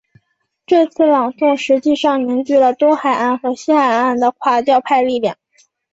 [0.65, 5.37] 这次朗诵实际上凝聚了东海岸和西海岸的垮掉派力量。